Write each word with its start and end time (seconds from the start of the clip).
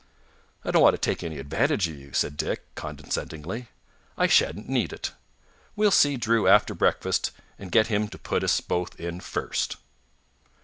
"I 0.65 0.71
don't 0.71 0.81
want 0.81 0.95
to 0.95 0.97
take 0.97 1.21
any 1.23 1.37
advantage 1.37 1.87
of 1.87 1.95
you," 1.95 2.11
said 2.11 2.35
Dick 2.35 2.65
condescendingly. 2.73 3.67
"I 4.17 4.25
shan't 4.25 4.67
need 4.67 4.91
it. 4.93 5.11
We'll 5.75 5.91
see 5.91 6.17
Drew 6.17 6.47
after 6.47 6.73
breakfast 6.73 7.29
and 7.59 7.71
get 7.71 7.85
him 7.85 8.07
to 8.07 8.17
put 8.17 8.43
us 8.43 8.61
both 8.61 8.99
in 8.99 9.19
first." 9.19 9.75